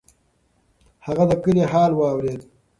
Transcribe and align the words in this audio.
هغه 1.05 1.23
د 1.29 1.31
کلي 1.43 1.63
حال 1.71 1.91
واورېد. 1.95 2.41